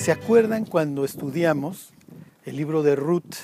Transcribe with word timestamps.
¿Se 0.00 0.12
acuerdan 0.12 0.64
cuando 0.64 1.04
estudiamos 1.04 1.92
el 2.46 2.56
libro 2.56 2.82
de 2.82 2.96
Ruth 2.96 3.34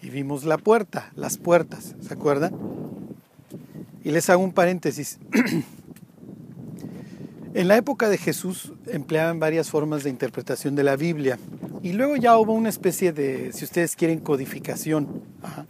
y 0.00 0.08
vimos 0.08 0.44
la 0.44 0.56
puerta, 0.56 1.12
las 1.16 1.36
puertas? 1.36 1.94
¿Se 2.00 2.14
acuerdan? 2.14 2.54
Y 4.02 4.10
les 4.10 4.30
hago 4.30 4.42
un 4.42 4.54
paréntesis. 4.54 5.18
en 7.54 7.68
la 7.68 7.76
época 7.76 8.08
de 8.08 8.16
Jesús 8.16 8.72
empleaban 8.86 9.38
varias 9.38 9.68
formas 9.68 10.02
de 10.02 10.08
interpretación 10.08 10.76
de 10.76 10.82
la 10.82 10.96
Biblia 10.96 11.38
y 11.82 11.92
luego 11.92 12.16
ya 12.16 12.38
hubo 12.38 12.54
una 12.54 12.70
especie 12.70 13.12
de, 13.12 13.52
si 13.52 13.66
ustedes 13.66 13.96
quieren, 13.96 14.20
codificación 14.20 15.24
ajá, 15.42 15.66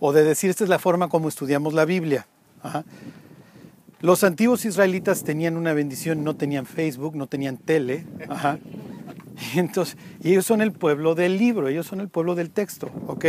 o 0.00 0.14
de 0.14 0.24
decir 0.24 0.48
esta 0.48 0.64
es 0.64 0.70
la 0.70 0.78
forma 0.78 1.10
como 1.10 1.28
estudiamos 1.28 1.74
la 1.74 1.84
Biblia. 1.84 2.26
Ajá. 2.62 2.86
Los 4.00 4.24
antiguos 4.24 4.64
israelitas 4.64 5.22
tenían 5.22 5.58
una 5.58 5.74
bendición, 5.74 6.24
no 6.24 6.34
tenían 6.34 6.64
Facebook, 6.64 7.14
no 7.14 7.26
tenían 7.26 7.58
tele. 7.58 8.06
Ajá. 8.30 8.58
Y 9.54 9.58
entonces, 9.58 9.96
ellos 10.22 10.46
son 10.46 10.60
el 10.60 10.72
pueblo 10.72 11.14
del 11.14 11.38
libro, 11.38 11.68
ellos 11.68 11.86
son 11.86 12.00
el 12.00 12.08
pueblo 12.08 12.34
del 12.34 12.50
texto, 12.50 12.90
¿ok? 13.06 13.26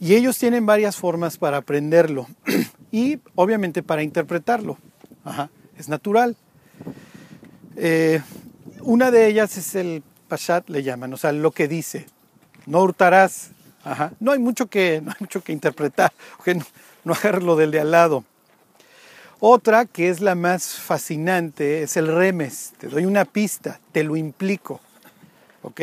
Y 0.00 0.14
ellos 0.14 0.38
tienen 0.38 0.64
varias 0.66 0.96
formas 0.96 1.36
para 1.36 1.58
aprenderlo 1.58 2.26
y 2.92 3.18
obviamente 3.34 3.82
para 3.82 4.02
interpretarlo. 4.02 4.78
Ajá. 5.24 5.50
Es 5.76 5.88
natural. 5.88 6.36
Eh, 7.76 8.22
una 8.80 9.10
de 9.10 9.26
ellas 9.26 9.56
es 9.58 9.74
el 9.74 10.02
Pashat, 10.28 10.68
le 10.70 10.82
llaman, 10.82 11.12
o 11.12 11.16
sea, 11.16 11.32
lo 11.32 11.50
que 11.50 11.68
dice. 11.68 12.06
No 12.66 12.82
hurtarás. 12.82 13.50
Ajá. 13.84 14.12
No 14.20 14.32
hay 14.32 14.38
mucho 14.38 14.68
que, 14.68 15.00
no 15.04 15.10
hay 15.10 15.16
mucho 15.20 15.42
que 15.42 15.52
interpretar. 15.52 16.12
No, 16.46 16.64
no 17.04 17.12
agarrarlo 17.14 17.56
del 17.56 17.70
de 17.70 17.80
al 17.80 17.90
lado. 17.92 18.24
Otra 19.38 19.86
que 19.86 20.10
es 20.10 20.20
la 20.20 20.34
más 20.34 20.74
fascinante 20.74 21.82
es 21.82 21.96
el 21.96 22.08
remes. 22.08 22.74
Te 22.78 22.88
doy 22.88 23.06
una 23.06 23.24
pista, 23.24 23.80
te 23.92 24.04
lo 24.04 24.16
implico. 24.16 24.80
¿Ok? 25.62 25.80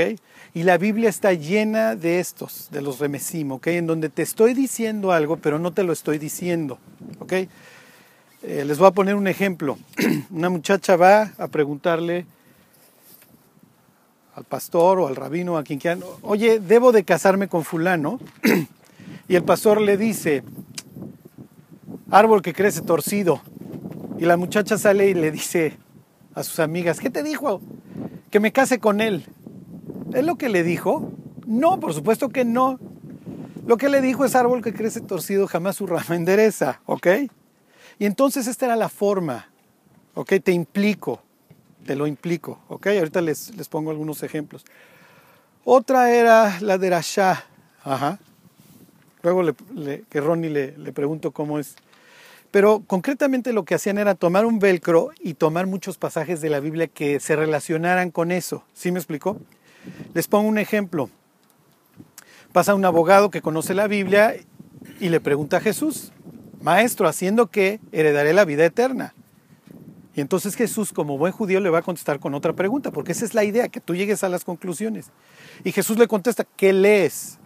Y 0.53 0.64
la 0.64 0.78
Biblia 0.78 1.09
está 1.09 1.33
llena 1.33 1.95
de 1.95 2.20
estos, 2.20 2.70
de 2.72 2.81
los 2.81 3.00
remesim, 3.00 3.52
¿ok? 3.52 3.67
En 3.67 3.88
donde 3.88 4.09
te 4.09 4.23
estoy 4.23 4.53
diciendo 4.53 5.11
algo, 5.11 5.38
pero 5.38 5.59
no 5.59 5.72
te 5.72 5.83
lo 5.83 5.94
estoy 5.94 6.17
diciendo. 6.17 6.80
¿Ok? 7.20 7.33
Eh, 8.44 8.64
les 8.66 8.78
voy 8.78 8.88
a 8.88 8.92
poner 8.92 9.16
un 9.16 9.28
ejemplo. 9.28 9.78
Una 10.31 10.50
muchacha 10.50 10.95
va 10.95 11.33
a 11.38 11.48
preguntarle 11.48 12.25
al 14.36 14.44
pastor 14.45 15.00
o 15.00 15.08
al 15.08 15.16
rabino, 15.16 15.58
a 15.58 15.64
quien 15.64 15.80
quiera, 15.80 15.98
oye, 16.22 16.59
debo 16.59 16.92
de 16.92 17.03
casarme 17.03 17.48
con 17.48 17.64
fulano. 17.64 18.20
y 19.28 19.36
el 19.36 19.44
pastor 19.44 19.81
le 19.81 19.98
dice, 19.98 20.44
árbol 22.11 22.42
que 22.42 22.53
crece 22.53 22.81
torcido. 22.81 23.42
Y 24.20 24.25
la 24.25 24.38
muchacha 24.38 24.78
sale 24.78 25.09
y 25.09 25.14
le 25.14 25.31
dice 25.31 25.78
a 26.33 26.44
sus 26.44 26.59
amigas, 26.59 27.00
¿qué 27.00 27.09
te 27.09 27.23
dijo? 27.23 27.61
Que 28.31 28.39
me 28.39 28.52
case 28.52 28.80
con 28.80 29.02
él. 29.02 29.25
¿Es 30.13 30.25
lo 30.25 30.36
que 30.36 30.50
le 30.50 30.63
dijo? 30.63 31.11
No, 31.45 31.80
por 31.80 31.94
supuesto 31.94 32.30
que 32.30 32.45
no. 32.45 32.80
Lo 33.66 33.77
que 33.77 33.89
le 33.89 34.02
dijo 34.02 34.23
es 34.23 34.36
árbol 34.36 34.64
que 34.64 34.73
crece 34.73 35.02
torcido, 35.02 35.47
jamás 35.47 35.75
su 35.75 35.88
rama 35.88 36.05
endereza, 36.16 36.81
¿ok? 36.86 37.08
Y 37.99 38.05
entonces 38.05 38.47
esta 38.47 38.66
era 38.67 38.75
la 38.75 38.89
forma, 38.89 39.49
¿ok? 40.14 40.33
Te 40.44 40.52
implico, 40.52 41.22
te 41.86 41.95
lo 41.95 42.08
implico, 42.08 42.59
¿ok? 42.69 42.88
Ahorita 42.88 43.22
les, 43.22 43.55
les 43.55 43.67
pongo 43.67 43.91
algunos 43.91 44.23
ejemplos. 44.23 44.66
Otra 45.66 46.11
era 46.11 46.59
la 46.61 46.77
de 46.77 46.89
Rasha, 46.89 47.44
ajá. 47.83 48.19
Luego 49.23 49.53
que 50.09 50.21
Ronnie 50.21 50.49
le, 50.49 50.77
le 50.77 50.94
pregunto 50.94 51.31
cómo 51.31 51.59
es. 51.59 51.75
Pero 52.52 52.81
concretamente 52.88 53.52
lo 53.52 53.66
que 53.66 53.75
hacían 53.75 53.97
era 53.97 54.16
tomar 54.16 54.45
un 54.45 54.59
velcro 54.59 55.09
y 55.19 55.33
tomar 55.33 55.67
muchos 55.67 55.97
pasajes 55.97 56.39
de 56.39 56.49
la 56.49 56.61
Biblia 56.61 56.88
que 56.88 57.19
se 57.19 57.36
relacionaran 57.36 58.11
con 58.11 58.31
eso. 58.31 58.64
¿Sí 58.73 58.92
me 58.94 58.99
explicó? 58.99 59.38
Les 60.13 60.27
pongo 60.27 60.48
un 60.48 60.58
ejemplo. 60.58 61.09
Pasa 62.52 62.75
un 62.75 62.86
abogado 62.86 63.30
que 63.30 63.42
conoce 63.42 63.73
la 63.73 63.87
Biblia 63.87 64.36
y 64.99 65.09
le 65.09 65.20
pregunta 65.20 65.58
a 65.58 65.61
Jesús, 65.61 66.11
Maestro, 66.61 67.08
¿haciendo 67.08 67.48
qué 67.48 67.80
heredaré 67.92 68.33
la 68.33 68.45
vida 68.45 68.65
eterna? 68.65 69.14
Y 70.15 70.21
entonces 70.21 70.55
Jesús, 70.55 70.93
como 70.93 71.20
buen 71.20 71.31
judío, 71.31 71.59
le 71.59 71.70
va 71.70 71.80
a 71.80 71.83
contestar 71.83 72.20
con 72.20 72.33
otra 72.33 72.53
pregunta, 72.53 72.89
porque 72.89 73.11
esa 73.11 73.23
es 73.23 73.36
la 73.36 73.43
idea, 73.43 73.70
que 73.70 73.80
tú 73.80 73.93
llegues 73.93 74.23
a 74.23 74.30
las 74.30 74.43
conclusiones. 74.43 75.11
Y 75.64 75.71
Jesús 75.71 75.99
le 75.99 76.08
contesta, 76.08 76.43
¿qué 76.43 76.73
lees? 76.73 77.37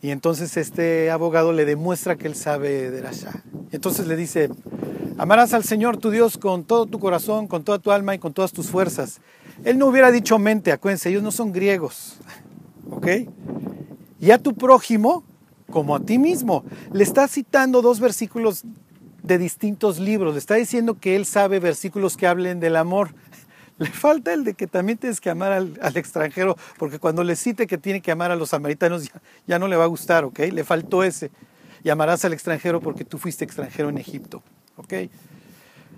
Y 0.00 0.10
entonces 0.10 0.56
este 0.56 1.10
abogado 1.10 1.52
le 1.52 1.66
demuestra 1.66 2.16
que 2.16 2.28
él 2.28 2.34
sabe 2.34 2.90
de 2.90 3.02
Rasha. 3.02 3.42
Entonces 3.72 4.06
le 4.06 4.16
dice, 4.16 4.48
amarás 5.18 5.52
al 5.52 5.64
Señor 5.64 5.98
tu 5.98 6.10
Dios 6.10 6.38
con 6.38 6.64
todo 6.64 6.86
tu 6.86 6.98
corazón, 6.98 7.46
con 7.46 7.62
toda 7.62 7.78
tu 7.78 7.90
alma 7.90 8.14
y 8.14 8.18
con 8.18 8.32
todas 8.32 8.52
tus 8.52 8.68
fuerzas. 8.68 9.20
Él 9.64 9.78
no 9.78 9.86
hubiera 9.86 10.10
dicho 10.10 10.38
mente, 10.38 10.72
acuérdense, 10.72 11.10
ellos 11.10 11.22
no 11.22 11.30
son 11.30 11.52
griegos. 11.52 12.18
¿Ok? 12.90 13.06
Y 14.20 14.30
a 14.30 14.38
tu 14.38 14.54
prójimo 14.54 15.24
como 15.70 15.94
a 15.94 16.00
ti 16.00 16.18
mismo. 16.18 16.64
Le 16.92 17.04
está 17.04 17.28
citando 17.28 17.82
dos 17.82 18.00
versículos 18.00 18.64
de 19.22 19.38
distintos 19.38 19.98
libros. 19.98 20.34
Le 20.34 20.38
está 20.38 20.54
diciendo 20.54 20.98
que 20.98 21.16
él 21.16 21.26
sabe 21.26 21.60
versículos 21.60 22.16
que 22.16 22.26
hablen 22.26 22.60
del 22.60 22.76
amor. 22.76 23.14
Le 23.78 23.86
falta 23.86 24.32
el 24.32 24.42
de 24.42 24.54
que 24.54 24.66
también 24.66 24.98
tienes 24.98 25.20
que 25.20 25.30
amar 25.30 25.52
al, 25.52 25.96
extranjero, 25.96 26.56
porque 26.78 26.98
cuando 26.98 27.22
le 27.22 27.36
cite 27.36 27.68
que 27.68 27.78
tiene 27.78 28.00
que 28.00 28.10
amar 28.10 28.32
a 28.32 28.34
los 28.34 28.48
samaritanos 28.48 29.04
ya, 29.04 29.22
ya, 29.46 29.58
no 29.60 29.68
le 29.68 29.76
va 29.76 29.84
a 29.84 29.86
gustar, 29.86 30.24
¿ok? 30.24 30.40
Le 30.50 30.64
faltó 30.64 31.04
ese. 31.04 31.30
Y 31.84 31.90
amarás 31.90 32.24
al 32.24 32.32
extranjero 32.32 32.80
porque 32.80 33.04
tú 33.04 33.18
fuiste 33.18 33.44
extranjero 33.44 33.88
en 33.88 33.98
Egipto, 33.98 34.42
¿ok? 34.74 34.94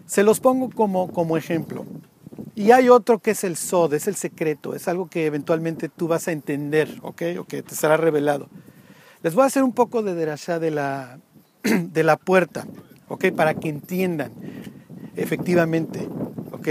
Se 0.04 0.22
los 0.22 0.40
pongo 0.40 0.68
como, 0.68 1.10
como 1.10 1.38
ejemplo. 1.38 1.86
Y 2.60 2.72
hay 2.72 2.90
otro 2.90 3.20
que 3.20 3.30
es 3.30 3.42
el 3.42 3.56
sod, 3.56 3.94
es 3.94 4.06
el 4.06 4.16
secreto, 4.16 4.74
es 4.74 4.86
algo 4.86 5.08
que 5.08 5.24
eventualmente 5.24 5.88
tú 5.88 6.08
vas 6.08 6.28
a 6.28 6.32
entender, 6.32 6.94
¿ok? 7.00 7.22
O 7.38 7.44
que 7.44 7.62
te 7.62 7.74
será 7.74 7.96
revelado. 7.96 8.50
Les 9.22 9.34
voy 9.34 9.44
a 9.44 9.46
hacer 9.46 9.62
un 9.62 9.72
poco 9.72 10.02
de 10.02 10.14
derashá 10.14 10.58
de 10.58 10.70
la, 10.70 11.20
de 11.62 12.02
la 12.02 12.18
puerta, 12.18 12.66
¿ok? 13.08 13.28
Para 13.34 13.54
que 13.54 13.70
entiendan 13.70 14.32
efectivamente, 15.16 16.06
¿ok? 16.52 16.68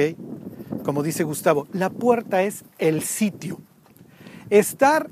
como 0.83 1.01
dice 1.01 1.23
Gustavo, 1.23 1.67
la 1.73 1.89
puerta 1.89 2.43
es 2.43 2.65
el 2.77 3.01
sitio. 3.01 3.59
Estar 4.51 5.09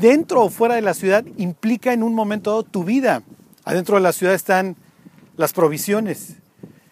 dentro 0.00 0.44
o 0.44 0.48
fuera 0.48 0.76
de 0.76 0.82
la 0.82 0.94
ciudad 0.94 1.26
implica 1.36 1.92
en 1.92 2.02
un 2.02 2.14
momento 2.14 2.48
dado 2.48 2.62
tu 2.62 2.84
vida. 2.84 3.22
Adentro 3.64 3.96
de 3.96 4.02
la 4.02 4.12
ciudad 4.12 4.34
están 4.34 4.76
las 5.36 5.52
provisiones, 5.52 6.36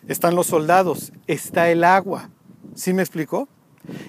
están 0.08 0.34
los 0.34 0.48
soldados, 0.48 1.10
está 1.26 1.70
el 1.70 1.84
agua. 1.84 2.28
¿Sí 2.74 2.92
me 2.92 3.02
explicó? 3.02 3.48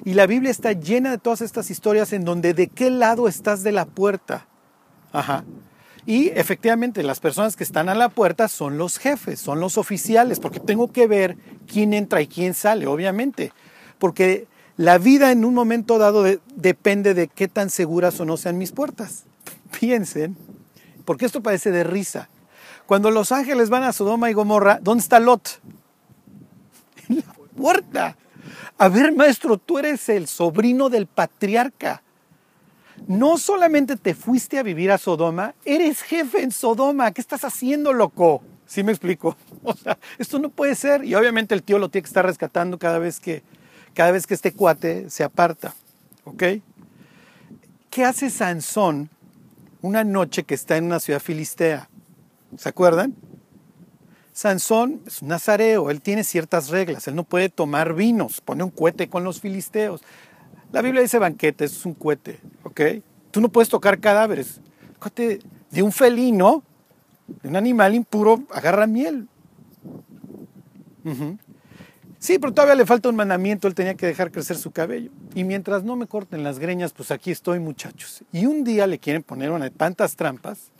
Y 0.04 0.14
la 0.14 0.28
Biblia 0.28 0.52
está 0.52 0.74
llena 0.74 1.12
de 1.12 1.18
todas 1.18 1.42
estas 1.42 1.70
historias 1.72 2.14
en 2.14 2.26
donde 2.26 2.54
de 2.54 2.68
qué 2.68 2.90
lado 2.90 3.28
estás 3.28 3.64
de 3.64 3.72
la 3.72 3.86
puerta. 3.86 4.48
Ajá. 5.12 5.44
Y 6.06 6.30
efectivamente 6.30 7.04
las 7.04 7.20
personas 7.20 7.56
que 7.56 7.64
están 7.64 7.88
a 7.90 7.96
la 7.96 8.10
puerta 8.10 8.48
son 8.48 8.78
los 8.78 8.98
jefes, 8.98 9.40
son 9.40 9.60
los 9.60 9.78
oficiales, 9.78 10.40
porque 10.40 10.60
tengo 10.60 10.92
que 10.92 11.08
ver 11.08 11.38
quién 11.68 11.94
entra 11.94 12.22
y 12.22 12.28
quién 12.28 12.54
sale, 12.54 12.88
obviamente 12.88 13.52
porque 14.00 14.48
la 14.78 14.98
vida 14.98 15.32
en 15.32 15.46
un 15.46 15.54
momento 15.54 16.00
dado 16.00 16.24
de, 16.24 16.40
depende 16.56 17.14
de 17.14 17.28
qué 17.28 17.48
tan 17.48 17.70
seguras 17.70 18.20
o 18.20 18.26
no 18.26 18.38
sean 18.38 18.58
mis 18.58 18.72
puertas. 18.72 19.26
Piensen, 19.80 20.36
porque 21.06 21.26
esto 21.26 21.44
parece 21.44 21.70
de 21.70 21.84
risa. 21.84 22.30
Cuando 22.88 23.12
los 23.12 23.32
ángeles 23.32 23.70
van 23.70 23.84
a 23.84 23.94
Sodoma 23.94 24.32
y 24.32 24.34
Gomorra, 24.34 24.80
¿dónde 24.82 25.04
está 25.04 25.20
Lot? 25.20 25.62
En 27.10 27.18
la 27.18 27.34
puerta. 27.56 28.18
A 28.78 28.90
ver, 28.90 29.14
maestro, 29.14 29.58
tú 29.58 29.78
eres 29.80 30.08
el 30.10 30.28
sobrino 30.28 30.90
del 30.90 31.08
patriarca. 31.08 32.02
No 33.08 33.38
solamente 33.38 33.96
te 33.96 34.14
fuiste 34.14 34.60
a 34.60 34.64
vivir 34.64 34.92
a 34.92 34.98
Sodoma, 34.98 35.56
eres 35.66 36.02
jefe 36.02 36.44
en 36.44 36.52
Sodoma. 36.52 37.12
¿Qué 37.12 37.22
estás 37.22 37.44
haciendo, 37.46 37.94
loco? 37.94 38.42
¿Sí 38.66 38.84
me 38.84 38.92
explico? 38.92 39.36
O 39.64 39.74
sea, 39.74 39.98
esto 40.18 40.40
no 40.40 40.50
puede 40.50 40.76
ser. 40.76 41.04
Y 41.04 41.16
obviamente 41.16 41.54
el 41.54 41.64
tío 41.64 41.80
lo 41.80 41.90
tiene 41.90 42.04
que 42.04 42.10
estar 42.10 42.26
rescatando 42.26 42.78
cada 42.78 42.98
vez 42.98 43.20
que, 43.20 43.44
cada 43.94 44.12
vez 44.12 44.26
que 44.26 44.34
este 44.34 44.54
cuate 44.54 45.10
se 45.10 45.24
aparta. 45.24 45.74
¿Ok? 46.24 46.44
¿Qué 47.90 48.06
hace 48.06 48.30
Sansón 48.30 49.10
una 49.82 50.04
noche 50.04 50.44
que 50.44 50.54
está 50.54 50.78
en 50.78 50.86
una 50.86 51.00
ciudad 51.00 51.20
filistea? 51.20 51.90
¿Se 52.58 52.70
acuerdan? 52.70 53.16
Sansón 54.40 55.02
es 55.06 55.22
un 55.22 55.28
nazareo, 55.28 55.92
él 55.92 56.02
tiene 56.02 56.24
ciertas 56.24 56.70
reglas, 56.70 57.10
él 57.10 57.16
no 57.16 57.26
puede 57.26 57.50
tomar 57.50 57.94
vinos, 57.94 58.40
pone 58.40 58.64
un 58.64 58.70
cohete 58.70 59.10
con 59.10 59.26
los 59.26 59.42
filisteos. 59.42 60.02
La 60.72 60.82
Biblia 60.82 61.02
dice 61.02 61.20
banquete, 61.20 61.66
es 61.66 61.86
un 61.86 61.94
cohete, 61.94 62.40
¿ok? 62.64 62.82
Tú 63.32 63.42
no 63.42 63.50
puedes 63.50 63.68
tocar 63.68 64.00
cadáveres. 64.00 64.62
De 65.72 65.84
un 65.84 65.92
felino, 65.92 66.64
de 67.28 67.50
un 67.50 67.58
animal 67.58 67.94
impuro, 67.94 68.42
agarra 68.54 68.88
miel. 68.88 69.28
Sí, 72.18 72.40
pero 72.40 72.54
todavía 72.54 72.76
le 72.76 72.86
falta 72.86 73.10
un 73.10 73.18
mandamiento, 73.18 73.68
él 73.68 73.76
tenía 73.76 73.96
que 73.96 74.06
dejar 74.06 74.32
crecer 74.32 74.56
su 74.56 74.72
cabello. 74.72 75.12
Y 75.36 75.44
mientras 75.44 75.84
no 75.84 75.98
me 75.98 76.08
corten 76.08 76.46
las 76.46 76.60
greñas, 76.60 76.94
pues 76.94 77.12
aquí 77.12 77.32
estoy, 77.32 77.60
muchachos. 77.60 78.24
Y 78.32 78.46
un 78.46 78.64
día 78.64 78.88
le 78.88 79.00
quieren 79.00 79.22
poner 79.22 79.52
una 79.52 79.66
de 79.66 79.72
tantas 79.72 80.16
trampas. 80.16 80.72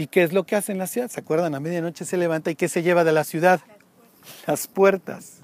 ¿Y 0.00 0.06
qué 0.06 0.22
es 0.22 0.32
lo 0.32 0.44
que 0.44 0.56
hace 0.56 0.72
en 0.72 0.78
la 0.78 0.86
ciudad? 0.86 1.10
¿Se 1.10 1.20
acuerdan? 1.20 1.54
A 1.54 1.60
medianoche 1.60 2.06
se 2.06 2.16
levanta 2.16 2.50
y 2.50 2.54
¿qué 2.54 2.70
se 2.70 2.82
lleva 2.82 3.04
de 3.04 3.12
la 3.12 3.22
ciudad? 3.22 3.60
Las 4.46 4.66
puertas. 4.66 5.40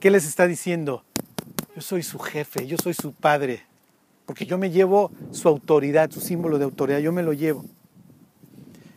¿Qué 0.00 0.10
les 0.10 0.26
está 0.26 0.48
diciendo? 0.48 1.04
Yo 1.76 1.80
soy 1.80 2.02
su 2.02 2.18
jefe, 2.18 2.66
yo 2.66 2.76
soy 2.76 2.92
su 2.92 3.12
padre, 3.12 3.62
porque 4.26 4.46
yo 4.46 4.58
me 4.58 4.72
llevo 4.72 5.12
su 5.30 5.46
autoridad, 5.46 6.10
su 6.10 6.20
símbolo 6.20 6.58
de 6.58 6.64
autoridad, 6.64 6.98
yo 6.98 7.12
me 7.12 7.22
lo 7.22 7.32
llevo. 7.32 7.64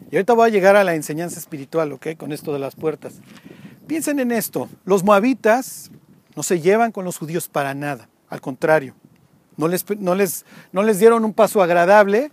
Y 0.10 0.16
ahorita 0.16 0.34
voy 0.34 0.48
a 0.48 0.52
llegar 0.52 0.78
a 0.78 0.84
la 0.84 0.96
enseñanza 0.96 1.40
espiritual, 1.40 1.92
¿ok? 1.92 2.18
Con 2.18 2.32
esto 2.32 2.52
de 2.54 2.58
las 2.58 2.74
puertas. 2.74 3.22
Piensen 3.86 4.20
en 4.20 4.32
esto, 4.32 4.68
los 4.84 5.04
moabitas 5.04 5.92
no 6.36 6.42
se 6.42 6.60
llevan 6.60 6.92
con 6.92 7.06
los 7.06 7.20
judíos 7.20 7.50
para 7.50 7.76
nada, 7.76 8.10
al 8.30 8.42
contrario, 8.42 8.96
no 9.58 9.68
les, 9.68 9.86
no 10.00 10.16
les, 10.16 10.46
no 10.72 10.84
les 10.84 11.00
dieron 11.00 11.26
un 11.26 11.34
paso 11.34 11.62
agradable. 11.62 12.32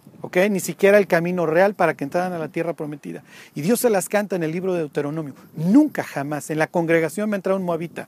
Ni 0.50 0.60
siquiera 0.60 0.98
el 0.98 1.06
camino 1.06 1.46
real 1.46 1.74
para 1.74 1.94
que 1.94 2.04
entraran 2.04 2.32
a 2.32 2.38
la 2.38 2.48
tierra 2.48 2.74
prometida. 2.74 3.24
Y 3.54 3.62
Dios 3.62 3.80
se 3.80 3.90
las 3.90 4.08
canta 4.08 4.36
en 4.36 4.42
el 4.42 4.52
libro 4.52 4.74
de 4.74 4.80
Deuteronomio. 4.80 5.34
Nunca 5.56 6.04
jamás 6.04 6.50
en 6.50 6.58
la 6.58 6.66
congregación 6.66 7.28
me 7.30 7.36
ha 7.36 7.38
entrado 7.38 7.58
un 7.58 7.64
moabita, 7.64 8.06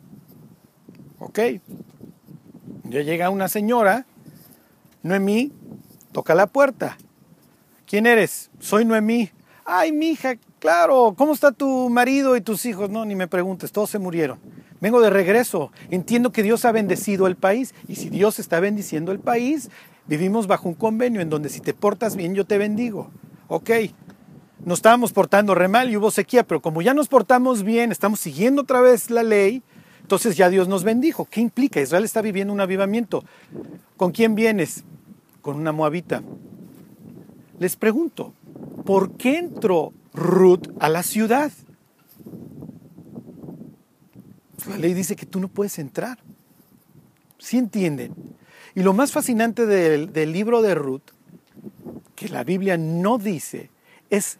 ¿ok? 1.18 1.38
Ya 2.84 3.00
llega 3.02 3.30
una 3.30 3.48
señora, 3.48 4.06
Noemí, 5.02 5.52
toca 6.12 6.34
la 6.34 6.46
puerta. 6.46 6.96
¿Quién 7.86 8.06
eres? 8.06 8.50
Soy 8.60 8.84
Noemí 8.84 9.32
ay, 9.64 9.92
mija, 9.92 10.36
claro, 10.58 11.14
¿cómo 11.16 11.32
está 11.32 11.52
tu 11.52 11.88
marido 11.88 12.36
y 12.36 12.40
tus 12.40 12.64
hijos? 12.66 12.90
No, 12.90 13.04
ni 13.04 13.14
me 13.14 13.28
preguntes, 13.28 13.72
todos 13.72 13.90
se 13.90 13.98
murieron. 13.98 14.38
Vengo 14.82 15.00
de 15.00 15.10
regreso, 15.10 15.70
entiendo 15.90 16.32
que 16.32 16.42
Dios 16.42 16.64
ha 16.64 16.72
bendecido 16.72 17.28
el 17.28 17.36
país 17.36 17.72
y 17.86 17.94
si 17.94 18.10
Dios 18.10 18.40
está 18.40 18.58
bendiciendo 18.58 19.12
el 19.12 19.20
país, 19.20 19.70
vivimos 20.08 20.48
bajo 20.48 20.68
un 20.68 20.74
convenio 20.74 21.20
en 21.20 21.30
donde 21.30 21.50
si 21.50 21.60
te 21.60 21.72
portas 21.72 22.16
bien 22.16 22.34
yo 22.34 22.44
te 22.44 22.58
bendigo. 22.58 23.08
Ok, 23.46 23.70
nos 24.64 24.80
estábamos 24.80 25.12
portando 25.12 25.54
re 25.54 25.68
mal 25.68 25.88
y 25.88 25.96
hubo 25.96 26.10
sequía, 26.10 26.42
pero 26.42 26.60
como 26.60 26.82
ya 26.82 26.94
nos 26.94 27.06
portamos 27.06 27.62
bien, 27.62 27.92
estamos 27.92 28.18
siguiendo 28.18 28.62
otra 28.62 28.80
vez 28.80 29.08
la 29.08 29.22
ley, 29.22 29.62
entonces 30.00 30.36
ya 30.36 30.50
Dios 30.50 30.66
nos 30.66 30.82
bendijo. 30.82 31.26
¿Qué 31.30 31.40
implica? 31.40 31.80
Israel 31.80 32.02
está 32.02 32.20
viviendo 32.20 32.52
un 32.52 32.60
avivamiento. 32.60 33.22
¿Con 33.96 34.10
quién 34.10 34.34
vienes? 34.34 34.82
Con 35.42 35.58
una 35.58 35.70
moabita. 35.70 36.24
Les 37.60 37.76
pregunto, 37.76 38.34
¿por 38.84 39.12
qué 39.12 39.38
entró 39.38 39.92
Ruth 40.12 40.70
a 40.80 40.88
la 40.88 41.04
ciudad? 41.04 41.52
La 44.68 44.76
ley 44.76 44.94
dice 44.94 45.16
que 45.16 45.26
tú 45.26 45.40
no 45.40 45.48
puedes 45.48 45.78
entrar. 45.78 46.18
¿Sí 47.38 47.58
entienden? 47.58 48.14
Y 48.74 48.82
lo 48.82 48.92
más 48.94 49.12
fascinante 49.12 49.66
del, 49.66 50.32
libro 50.32 50.62
de 50.62 50.74
Ruth, 50.74 51.02
que 52.14 52.28
la 52.28 52.44
Biblia 52.44 52.76
no 52.76 53.18
dice, 53.18 53.70
es 54.10 54.38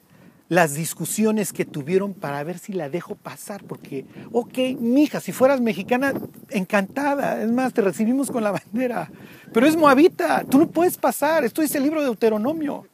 las 0.49 0.75
discusiones 0.75 1.53
que 1.53 1.65
tuvieron 1.65 2.15
para 2.15 2.43
ver 2.45 2.59
si 2.59 2.73
la 2.73 2.89
dejo 2.89 3.15
pasar. 3.15 3.65
Porque, 3.65 4.07
ok, 4.33 4.59
mija, 4.79 5.21
si 5.21 5.33
fueras 5.33 5.61
mexicana, 5.61 6.13
encantada. 6.51 7.43
Es 7.43 7.51
más, 7.51 7.73
te 7.73 7.83
recibimos 7.83 8.31
con 8.31 8.43
la 8.43 8.53
bandera. 8.53 9.11
Pero 9.53 9.67
es 9.67 9.77
moabita, 9.77 10.45
tú 10.45 10.59
no 10.59 10.69
puedes 10.69 10.97
pasar. 10.97 11.45
Esto 11.45 11.63
dice 11.63 11.79
el 11.79 11.85
libro 11.85 12.01
de 12.01 12.07
Deuteronomio. 12.07 12.87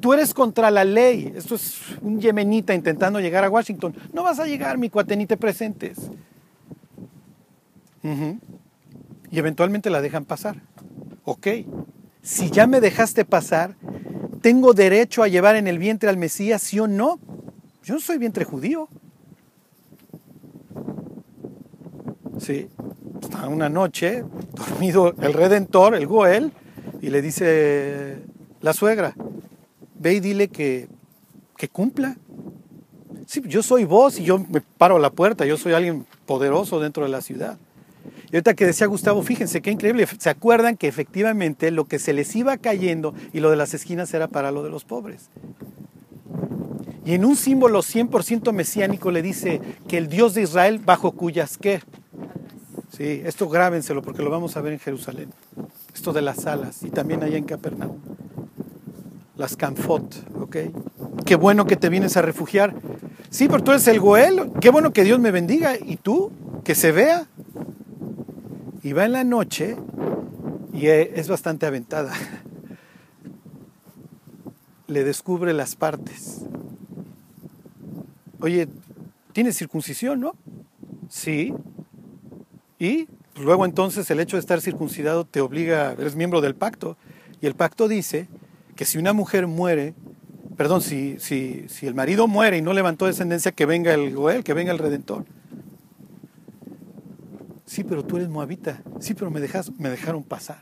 Tú 0.00 0.12
eres 0.12 0.34
contra 0.34 0.70
la 0.70 0.84
ley. 0.84 1.32
Esto 1.36 1.54
es 1.54 1.78
un 2.02 2.20
yemenita 2.20 2.74
intentando 2.74 3.20
llegar 3.20 3.44
a 3.44 3.50
Washington. 3.50 3.94
No 4.12 4.22
vas 4.22 4.38
a 4.38 4.46
llegar, 4.46 4.78
mi 4.78 4.90
cuate, 4.90 5.16
ni 5.16 5.26
te 5.26 5.36
presentes. 5.36 5.98
Y 9.30 9.38
eventualmente 9.38 9.90
la 9.90 10.00
dejan 10.00 10.24
pasar. 10.24 10.62
Ok. 11.24 11.48
Si 12.22 12.50
ya 12.50 12.66
me 12.66 12.80
dejaste 12.80 13.24
pasar, 13.24 13.76
¿tengo 14.40 14.72
derecho 14.72 15.22
a 15.22 15.28
llevar 15.28 15.56
en 15.56 15.66
el 15.66 15.78
vientre 15.78 16.08
al 16.08 16.16
Mesías, 16.16 16.62
sí 16.62 16.78
o 16.78 16.86
no? 16.86 17.18
Yo 17.82 17.94
no 17.94 18.00
soy 18.00 18.18
vientre 18.18 18.44
judío. 18.44 18.88
Sí. 22.38 22.68
Está 23.20 23.48
una 23.48 23.68
noche, 23.68 24.24
dormido 24.52 25.14
el 25.20 25.32
Redentor, 25.32 25.94
el 25.94 26.06
Goel, 26.06 26.52
y 27.00 27.10
le 27.10 27.22
dice 27.22 28.18
la 28.60 28.72
suegra, 28.72 29.14
ve 29.98 30.14
y 30.14 30.20
dile 30.20 30.48
que, 30.48 30.88
que 31.56 31.68
cumpla. 31.68 32.16
Sí, 33.26 33.42
yo 33.46 33.62
soy 33.62 33.84
vos 33.84 34.18
y 34.20 34.24
yo 34.24 34.38
me 34.38 34.60
paro 34.60 34.96
a 34.96 35.00
la 35.00 35.10
puerta, 35.10 35.46
yo 35.46 35.56
soy 35.56 35.72
alguien 35.72 36.06
poderoso 36.26 36.78
dentro 36.78 37.04
de 37.04 37.10
la 37.10 37.20
ciudad. 37.20 37.58
Ahorita 38.36 38.52
que 38.52 38.66
decía 38.66 38.86
Gustavo, 38.86 39.22
fíjense 39.22 39.62
qué 39.62 39.70
increíble, 39.70 40.06
se 40.18 40.28
acuerdan 40.28 40.76
que 40.76 40.88
efectivamente 40.88 41.70
lo 41.70 41.86
que 41.86 41.98
se 41.98 42.12
les 42.12 42.36
iba 42.36 42.58
cayendo 42.58 43.14
y 43.32 43.40
lo 43.40 43.48
de 43.48 43.56
las 43.56 43.72
esquinas 43.72 44.12
era 44.12 44.28
para 44.28 44.50
lo 44.50 44.62
de 44.62 44.68
los 44.68 44.84
pobres. 44.84 45.30
Y 47.06 47.14
en 47.14 47.24
un 47.24 47.34
símbolo 47.34 47.80
100% 47.80 48.52
mesiánico 48.52 49.10
le 49.10 49.22
dice 49.22 49.62
que 49.88 49.96
el 49.96 50.08
Dios 50.08 50.34
de 50.34 50.42
Israel 50.42 50.82
bajo 50.84 51.12
cuyas 51.12 51.56
qué. 51.56 51.80
Sí, 52.94 53.22
esto 53.24 53.48
grábenselo 53.48 54.02
porque 54.02 54.22
lo 54.22 54.28
vamos 54.28 54.54
a 54.58 54.60
ver 54.60 54.74
en 54.74 54.80
Jerusalén. 54.80 55.30
Esto 55.94 56.12
de 56.12 56.20
las 56.20 56.46
alas 56.46 56.82
y 56.82 56.90
también 56.90 57.22
allá 57.22 57.38
en 57.38 57.44
Capernaum 57.44 57.96
las 59.36 59.56
Canfot, 59.56 60.14
¿ok? 60.40 60.56
Qué 61.24 61.36
bueno 61.36 61.66
que 61.66 61.76
te 61.76 61.88
vienes 61.88 62.18
a 62.18 62.22
refugiar. 62.22 62.74
Sí, 63.30 63.48
pero 63.48 63.62
tú 63.62 63.70
eres 63.70 63.86
el 63.88 64.00
Goel, 64.00 64.50
qué 64.60 64.68
bueno 64.68 64.92
que 64.92 65.04
Dios 65.04 65.20
me 65.20 65.30
bendiga. 65.30 65.74
¿Y 65.82 65.96
tú? 65.96 66.32
Que 66.64 66.74
se 66.74 66.92
vea. 66.92 67.26
Y 68.86 68.92
va 68.92 69.04
en 69.04 69.10
la 69.10 69.24
noche 69.24 69.74
y 70.72 70.86
e, 70.86 71.18
es 71.18 71.26
bastante 71.26 71.66
aventada. 71.66 72.12
Le 74.86 75.02
descubre 75.02 75.52
las 75.52 75.74
partes. 75.74 76.42
Oye, 78.38 78.68
¿tienes 79.32 79.56
circuncisión, 79.56 80.20
no? 80.20 80.36
Sí. 81.08 81.52
Y 82.78 83.08
luego 83.40 83.64
entonces 83.64 84.08
el 84.12 84.20
hecho 84.20 84.36
de 84.36 84.42
estar 84.42 84.60
circuncidado 84.60 85.24
te 85.24 85.40
obliga, 85.40 85.90
eres 85.90 86.14
miembro 86.14 86.40
del 86.40 86.54
pacto. 86.54 86.96
Y 87.40 87.46
el 87.46 87.56
pacto 87.56 87.88
dice 87.88 88.28
que 88.76 88.84
si 88.84 88.98
una 88.98 89.12
mujer 89.12 89.48
muere, 89.48 89.94
perdón, 90.56 90.80
si, 90.80 91.18
si, 91.18 91.64
si 91.68 91.88
el 91.88 91.96
marido 91.96 92.28
muere 92.28 92.58
y 92.58 92.62
no 92.62 92.72
levantó 92.72 93.06
descendencia, 93.06 93.50
que 93.50 93.66
venga 93.66 93.92
el 93.94 94.14
Goel, 94.14 94.44
que 94.44 94.54
venga 94.54 94.70
el 94.70 94.78
Redentor. 94.78 95.24
Sí, 97.76 97.84
pero 97.84 98.02
tú 98.02 98.16
eres 98.16 98.30
moabita. 98.30 98.82
Sí, 99.00 99.12
pero 99.12 99.30
me, 99.30 99.38
dejas, 99.38 99.70
me 99.78 99.90
dejaron 99.90 100.24
pasar. 100.24 100.60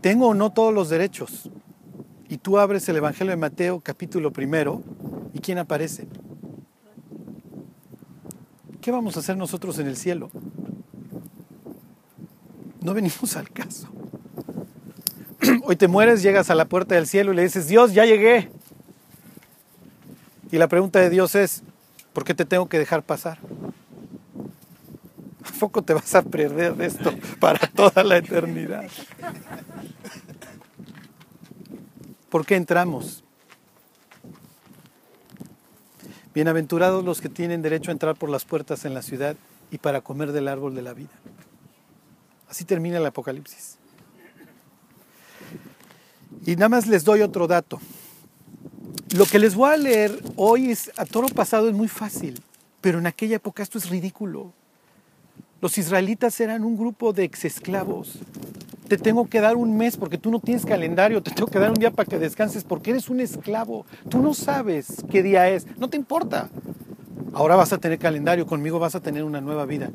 Tengo 0.00 0.26
o 0.26 0.34
no 0.34 0.50
todos 0.50 0.74
los 0.74 0.88
derechos. 0.88 1.50
Y 2.28 2.38
tú 2.38 2.58
abres 2.58 2.88
el 2.88 2.96
Evangelio 2.96 3.30
de 3.30 3.36
Mateo, 3.36 3.78
capítulo 3.78 4.32
primero, 4.32 4.82
¿y 5.32 5.38
quién 5.38 5.58
aparece? 5.58 6.08
¿Qué 8.80 8.90
vamos 8.90 9.16
a 9.16 9.20
hacer 9.20 9.36
nosotros 9.36 9.78
en 9.78 9.86
el 9.86 9.96
cielo? 9.96 10.32
No 12.80 12.92
venimos 12.92 13.36
al 13.36 13.48
caso. 13.50 13.86
Hoy 15.62 15.76
te 15.76 15.86
mueres, 15.86 16.24
llegas 16.24 16.50
a 16.50 16.56
la 16.56 16.64
puerta 16.64 16.96
del 16.96 17.06
cielo 17.06 17.32
y 17.32 17.36
le 17.36 17.42
dices, 17.42 17.68
Dios, 17.68 17.94
ya 17.94 18.04
llegué. 18.04 18.50
Y 20.50 20.58
la 20.58 20.66
pregunta 20.66 20.98
de 20.98 21.08
Dios 21.08 21.36
es, 21.36 21.62
¿por 22.12 22.24
qué 22.24 22.34
te 22.34 22.44
tengo 22.44 22.68
que 22.68 22.80
dejar 22.80 23.04
pasar? 23.04 23.38
¿A 25.54 25.56
poco 25.56 25.82
te 25.82 25.94
vas 25.94 26.12
a 26.16 26.22
perder 26.22 26.74
de 26.74 26.86
esto 26.86 27.14
para 27.38 27.68
toda 27.68 28.02
la 28.02 28.16
eternidad? 28.16 28.90
¿Por 32.28 32.44
qué 32.44 32.56
entramos? 32.56 33.22
Bienaventurados 36.34 37.04
los 37.04 37.20
que 37.20 37.28
tienen 37.28 37.62
derecho 37.62 37.90
a 37.90 37.92
entrar 37.92 38.16
por 38.16 38.30
las 38.30 38.44
puertas 38.44 38.84
en 38.84 38.94
la 38.94 39.02
ciudad 39.02 39.36
y 39.70 39.78
para 39.78 40.00
comer 40.00 40.32
del 40.32 40.48
árbol 40.48 40.74
de 40.74 40.82
la 40.82 40.92
vida. 40.92 41.12
Así 42.48 42.64
termina 42.64 42.98
el 42.98 43.06
Apocalipsis. 43.06 43.78
Y 46.44 46.56
nada 46.56 46.68
más 46.68 46.88
les 46.88 47.04
doy 47.04 47.22
otro 47.22 47.46
dato. 47.46 47.80
Lo 49.16 49.24
que 49.24 49.38
les 49.38 49.54
voy 49.54 49.72
a 49.72 49.76
leer 49.76 50.20
hoy 50.34 50.72
es 50.72 50.90
a 50.96 51.04
toro 51.04 51.28
pasado 51.28 51.68
es 51.68 51.74
muy 51.74 51.86
fácil, 51.86 52.42
pero 52.80 52.98
en 52.98 53.06
aquella 53.06 53.36
época 53.36 53.62
esto 53.62 53.78
es 53.78 53.88
ridículo. 53.88 54.52
Los 55.64 55.78
israelitas 55.78 56.38
eran 56.40 56.62
un 56.62 56.76
grupo 56.76 57.14
de 57.14 57.24
exesclavos. 57.24 58.18
Te 58.86 58.98
tengo 58.98 59.30
que 59.30 59.40
dar 59.40 59.56
un 59.56 59.78
mes 59.78 59.96
porque 59.96 60.18
tú 60.18 60.30
no 60.30 60.38
tienes 60.38 60.66
calendario, 60.66 61.22
te 61.22 61.30
tengo 61.30 61.50
que 61.50 61.58
dar 61.58 61.70
un 61.70 61.76
día 61.76 61.90
para 61.90 62.06
que 62.06 62.18
descanses 62.18 62.64
porque 62.64 62.90
eres 62.90 63.08
un 63.08 63.18
esclavo. 63.18 63.86
Tú 64.10 64.20
no 64.20 64.34
sabes 64.34 65.02
qué 65.10 65.22
día 65.22 65.48
es, 65.48 65.66
no 65.78 65.88
te 65.88 65.96
importa. 65.96 66.50
Ahora 67.32 67.56
vas 67.56 67.72
a 67.72 67.78
tener 67.78 67.98
calendario, 67.98 68.46
conmigo 68.46 68.78
vas 68.78 68.94
a 68.94 69.00
tener 69.00 69.24
una 69.24 69.40
nueva 69.40 69.64
vida. 69.64 69.90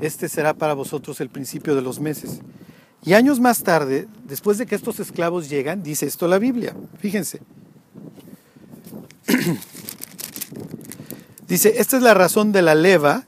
Este 0.00 0.28
será 0.28 0.54
para 0.54 0.74
vosotros 0.74 1.20
el 1.20 1.28
principio 1.28 1.76
de 1.76 1.82
los 1.82 2.00
meses. 2.00 2.40
Y 3.04 3.12
años 3.12 3.38
más 3.38 3.62
tarde, 3.62 4.08
después 4.24 4.58
de 4.58 4.66
que 4.66 4.74
estos 4.74 4.98
esclavos 4.98 5.48
llegan, 5.48 5.84
dice 5.84 6.06
esto 6.06 6.26
la 6.26 6.40
Biblia. 6.40 6.74
Fíjense. 6.98 7.42
dice, 11.46 11.74
esta 11.76 11.96
es 11.96 12.02
la 12.02 12.14
razón 12.14 12.50
de 12.50 12.62
la 12.62 12.74
leva 12.74 13.26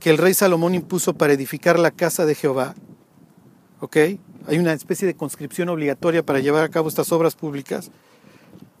que 0.00 0.10
el 0.10 0.18
rey 0.18 0.34
Salomón 0.34 0.74
impuso 0.74 1.14
para 1.14 1.32
edificar 1.32 1.78
la 1.78 1.90
casa 1.90 2.26
de 2.26 2.34
Jehová. 2.34 2.74
¿Ok? 3.80 3.96
Hay 4.46 4.58
una 4.58 4.72
especie 4.72 5.06
de 5.06 5.14
conscripción 5.14 5.68
obligatoria 5.68 6.24
para 6.24 6.40
llevar 6.40 6.64
a 6.64 6.68
cabo 6.68 6.88
estas 6.88 7.12
obras 7.12 7.36
públicas. 7.36 7.90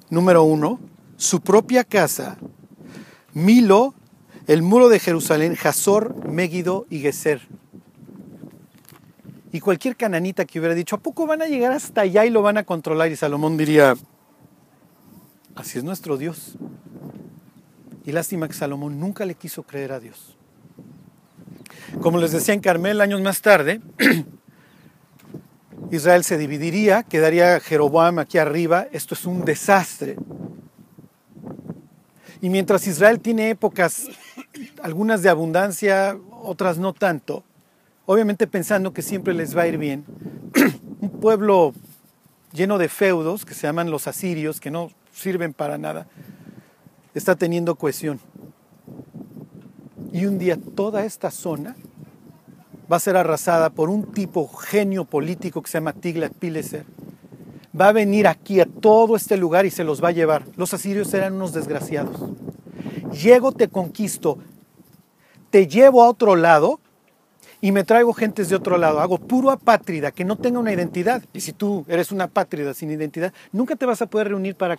Número 0.08 0.42
uno, 0.42 0.80
su 1.16 1.40
propia 1.40 1.84
casa, 1.84 2.38
Milo, 3.32 3.94
el 4.46 4.62
muro 4.62 4.88
de 4.88 4.98
Jerusalén, 4.98 5.56
Hazor, 5.62 6.28
Megiddo 6.28 6.86
y 6.90 7.00
Geser. 7.00 7.46
Y 9.52 9.60
cualquier 9.60 9.96
cananita 9.96 10.44
que 10.44 10.58
hubiera 10.58 10.74
dicho, 10.74 10.96
¿a 10.96 11.00
poco 11.00 11.26
van 11.26 11.42
a 11.42 11.46
llegar 11.46 11.72
hasta 11.72 12.02
allá 12.02 12.24
y 12.24 12.30
lo 12.30 12.42
van 12.42 12.56
a 12.56 12.64
controlar? 12.64 13.10
Y 13.10 13.16
Salomón 13.16 13.56
diría, 13.56 13.94
así 15.54 15.78
es 15.78 15.84
nuestro 15.84 16.16
Dios. 16.16 16.56
Y 18.04 18.12
lástima 18.12 18.48
que 18.48 18.54
Salomón 18.54 18.98
nunca 18.98 19.26
le 19.26 19.34
quiso 19.34 19.62
creer 19.62 19.92
a 19.92 20.00
Dios. 20.00 20.36
Como 22.00 22.18
les 22.18 22.32
decía 22.32 22.54
en 22.54 22.60
Carmel 22.60 23.00
años 23.00 23.20
más 23.20 23.40
tarde, 23.40 23.80
Israel 25.90 26.24
se 26.24 26.38
dividiría, 26.38 27.02
quedaría 27.02 27.58
Jeroboam 27.60 28.18
aquí 28.18 28.38
arriba, 28.38 28.86
esto 28.92 29.14
es 29.14 29.24
un 29.24 29.44
desastre. 29.44 30.16
Y 32.40 32.48
mientras 32.48 32.86
Israel 32.86 33.20
tiene 33.20 33.50
épocas, 33.50 34.08
algunas 34.82 35.22
de 35.22 35.28
abundancia, 35.28 36.16
otras 36.42 36.78
no 36.78 36.92
tanto, 36.92 37.44
obviamente 38.06 38.46
pensando 38.46 38.92
que 38.92 39.02
siempre 39.02 39.34
les 39.34 39.56
va 39.56 39.62
a 39.62 39.66
ir 39.66 39.78
bien, 39.78 40.04
un 41.00 41.10
pueblo 41.20 41.74
lleno 42.52 42.78
de 42.78 42.88
feudos, 42.88 43.44
que 43.44 43.54
se 43.54 43.66
llaman 43.66 43.90
los 43.90 44.06
asirios, 44.06 44.60
que 44.60 44.70
no 44.70 44.90
sirven 45.12 45.52
para 45.52 45.76
nada, 45.76 46.06
está 47.14 47.36
teniendo 47.36 47.74
cohesión. 47.74 48.20
Y 50.12 50.26
un 50.26 50.38
día 50.38 50.58
toda 50.74 51.04
esta 51.04 51.30
zona 51.30 51.76
va 52.90 52.96
a 52.96 53.00
ser 53.00 53.16
arrasada 53.16 53.70
por 53.70 53.88
un 53.90 54.12
tipo 54.12 54.48
genio 54.48 55.04
político 55.04 55.62
que 55.62 55.70
se 55.70 55.78
llama 55.78 55.94
Tiglat-Pileser. 55.94 56.84
Va 57.78 57.88
a 57.88 57.92
venir 57.92 58.26
aquí 58.26 58.60
a 58.60 58.66
todo 58.66 59.14
este 59.14 59.36
lugar 59.36 59.64
y 59.66 59.70
se 59.70 59.84
los 59.84 60.02
va 60.02 60.08
a 60.08 60.12
llevar. 60.12 60.44
Los 60.56 60.74
asirios 60.74 61.14
eran 61.14 61.34
unos 61.34 61.52
desgraciados. 61.52 62.20
Llego, 63.12 63.52
te 63.52 63.68
conquisto, 63.68 64.38
te 65.50 65.68
llevo 65.68 66.02
a 66.02 66.08
otro 66.08 66.34
lado 66.34 66.80
y 67.60 67.70
me 67.70 67.84
traigo 67.84 68.12
gentes 68.12 68.48
de 68.48 68.56
otro 68.56 68.78
lado. 68.78 69.00
Hago 69.00 69.18
puro 69.18 69.50
apátrida, 69.50 70.10
que 70.10 70.24
no 70.24 70.36
tenga 70.36 70.58
una 70.58 70.72
identidad. 70.72 71.22
Y 71.32 71.40
si 71.40 71.52
tú 71.52 71.84
eres 71.88 72.10
una 72.10 72.24
apátrida 72.24 72.74
sin 72.74 72.90
identidad, 72.90 73.32
nunca 73.52 73.76
te 73.76 73.86
vas 73.86 74.02
a 74.02 74.06
poder 74.06 74.28
reunir 74.28 74.56
para, 74.56 74.78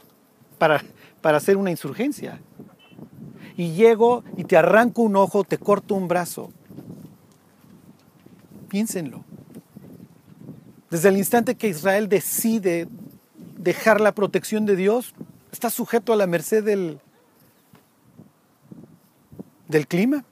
para, 0.58 0.84
para 1.22 1.38
hacer 1.38 1.56
una 1.56 1.72
insurgencia. 1.72 2.42
Y 3.62 3.74
llego 3.74 4.24
y 4.38 4.46
te 4.46 4.58
arranco 4.58 5.04
un 5.04 5.16
ojo, 5.16 5.44
te 5.44 5.60
corto 5.60 5.94
un 5.94 6.08
brazo. 6.08 6.52
Piénsenlo. 8.70 9.24
Desde 10.90 11.10
el 11.10 11.18
instante 11.18 11.54
que 11.54 11.68
Israel 11.68 12.10
decide 12.10 12.88
dejar 13.60 14.02
la 14.02 14.14
protección 14.14 14.66
de 14.66 14.76
Dios, 14.76 15.14
está 15.52 15.70
sujeto 15.70 16.12
a 16.12 16.16
la 16.16 16.26
merced 16.26 16.64
del, 16.64 17.02
del 19.68 19.86
clima. 19.86 20.26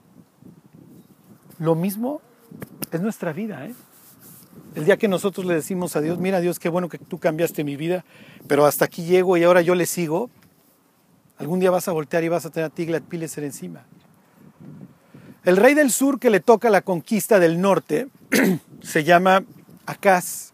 Lo 1.60 1.76
mismo 1.76 2.22
es 2.90 3.00
nuestra 3.00 3.32
vida. 3.32 3.64
¿eh? 3.64 3.74
El 4.74 4.86
día 4.86 4.96
que 4.96 5.06
nosotros 5.06 5.46
le 5.46 5.54
decimos 5.54 5.94
a 5.94 6.00
Dios, 6.00 6.18
mira 6.18 6.40
Dios, 6.40 6.58
qué 6.58 6.68
bueno 6.68 6.88
que 6.88 6.98
tú 6.98 7.18
cambiaste 7.18 7.62
mi 7.62 7.76
vida, 7.76 8.04
pero 8.48 8.66
hasta 8.66 8.86
aquí 8.86 9.04
llego 9.04 9.36
y 9.36 9.44
ahora 9.44 9.62
yo 9.62 9.76
le 9.76 9.86
sigo, 9.86 10.30
algún 11.40 11.58
día 11.58 11.70
vas 11.70 11.88
a 11.88 11.92
voltear 11.92 12.22
y 12.22 12.28
vas 12.28 12.44
a 12.44 12.50
tener 12.50 12.66
a 12.66 12.70
Tiglat 12.70 13.02
Pileser 13.02 13.44
encima. 13.44 13.84
El 15.44 15.56
rey 15.56 15.72
del 15.72 15.90
sur 15.90 16.20
que 16.20 16.28
le 16.28 16.40
toca 16.40 16.68
la 16.68 16.82
conquista 16.82 17.40
del 17.40 17.60
norte 17.60 18.08
se 18.82 19.04
llama 19.04 19.42
Acaz. 19.86 20.52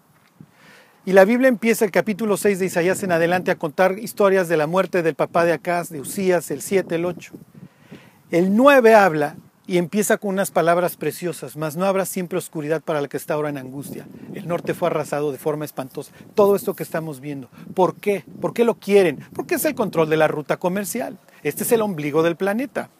Y 1.04 1.12
la 1.12 1.24
Biblia 1.24 1.48
empieza 1.48 1.84
el 1.84 1.90
capítulo 1.90 2.36
6 2.36 2.60
de 2.60 2.66
Isaías 2.66 3.02
en 3.02 3.10
adelante 3.10 3.50
a 3.50 3.58
contar 3.58 3.98
historias 3.98 4.48
de 4.48 4.56
la 4.56 4.68
muerte 4.68 5.02
del 5.02 5.16
papá 5.16 5.44
de 5.44 5.52
Acaz, 5.52 5.88
de 5.88 6.00
Usías, 6.00 6.50
el 6.52 6.62
7, 6.62 6.94
el 6.94 7.04
8. 7.04 7.32
El 8.30 8.54
9 8.56 8.94
habla 8.94 9.36
y 9.66 9.78
empieza 9.78 10.16
con 10.18 10.30
unas 10.30 10.50
palabras 10.50 10.96
preciosas, 10.96 11.56
mas 11.56 11.76
no 11.76 11.86
habrá 11.86 12.04
siempre 12.04 12.38
oscuridad 12.38 12.82
para 12.82 13.00
el 13.00 13.08
que 13.08 13.16
está 13.16 13.34
ahora 13.34 13.48
en 13.48 13.58
angustia. 13.58 14.06
El 14.32 14.46
norte 14.46 14.74
fue 14.74 14.88
arrasado 14.88 15.32
de 15.32 15.38
forma 15.38 15.64
espantosa. 15.64 16.12
Todo 16.34 16.54
esto 16.54 16.74
que 16.74 16.84
estamos 16.84 17.20
viendo. 17.20 17.48
¿Por 17.74 17.96
qué? 17.96 18.24
¿Por 18.40 18.52
qué 18.52 18.64
lo 18.64 18.76
quieren? 18.76 19.24
Porque 19.34 19.56
es 19.56 19.64
el 19.64 19.74
control 19.74 20.08
de 20.08 20.16
la 20.16 20.28
ruta 20.28 20.56
comercial. 20.56 21.18
Este 21.42 21.64
es 21.64 21.72
el 21.72 21.82
ombligo 21.82 22.22
del 22.22 22.36
planeta. 22.36 22.90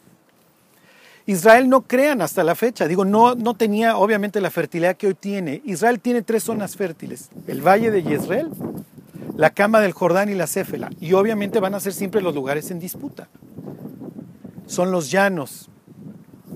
Israel 1.27 1.69
no 1.69 1.83
crean 1.83 2.21
hasta 2.21 2.43
la 2.45 2.55
fecha. 2.55 2.89
Digo, 2.89 3.05
no, 3.05 3.35
no 3.35 3.55
tenía 3.55 3.97
obviamente 3.97 4.41
la 4.41 4.51
fertilidad 4.51 4.97
que 4.97 5.09
hoy 5.09 5.15
tiene. 5.15 5.63
Israel 5.65 6.01
tiene 6.01 6.23
tres 6.23 6.45
zonas 6.45 6.77
fértiles. 6.77 7.31
El 7.47 7.67
valle 7.67 7.91
de 7.91 8.03
Yisrael, 8.03 8.51
la 9.37 9.51
cama 9.51 9.81
del 9.81 9.93
Jordán 9.93 10.31
y 10.31 10.35
la 10.35 10.47
Céfela. 10.47 10.91
Y 11.01 11.13
obviamente 11.13 11.61
van 11.61 11.75
a 11.75 11.81
ser 11.81 11.93
siempre 11.93 12.23
los 12.23 12.35
lugares 12.35 12.71
en 12.71 12.79
disputa. 12.79 13.29
Son 14.67 14.91
los 14.91 15.11
llanos. 15.11 15.69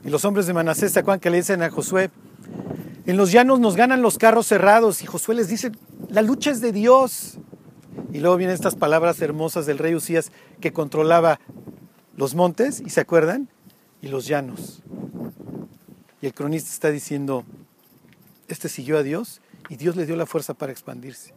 Y 0.04 0.10
los 0.10 0.24
hombres 0.24 0.46
de 0.46 0.54
Manasés, 0.54 0.92
¿se 0.92 1.00
acuerdan 1.00 1.20
que 1.20 1.30
le 1.30 1.38
dicen 1.38 1.62
a 1.62 1.70
Josué? 1.70 2.10
En 3.06 3.16
los 3.16 3.32
llanos 3.32 3.60
nos 3.60 3.76
ganan 3.76 4.02
los 4.02 4.18
carros 4.18 4.46
cerrados. 4.46 5.02
Y 5.02 5.06
Josué 5.06 5.34
les 5.34 5.48
dice, 5.48 5.72
la 6.08 6.22
lucha 6.22 6.50
es 6.50 6.60
de 6.60 6.72
Dios. 6.72 7.38
Y 8.12 8.20
luego 8.20 8.36
vienen 8.36 8.54
estas 8.54 8.76
palabras 8.76 9.20
hermosas 9.20 9.66
del 9.66 9.78
rey 9.78 9.94
Usías 9.94 10.32
que 10.60 10.72
controlaba 10.72 11.40
los 12.16 12.34
montes, 12.34 12.80
¿y 12.80 12.90
se 12.90 13.00
acuerdan? 13.00 13.48
y 14.02 14.08
los 14.08 14.26
llanos. 14.26 14.82
Y 16.20 16.26
el 16.26 16.34
cronista 16.34 16.70
está 16.70 16.90
diciendo, 16.90 17.44
este 18.48 18.68
siguió 18.68 18.98
a 18.98 19.02
Dios 19.02 19.40
y 19.68 19.76
Dios 19.76 19.96
le 19.96 20.06
dio 20.06 20.16
la 20.16 20.26
fuerza 20.26 20.54
para 20.54 20.72
expandirse. 20.72 21.34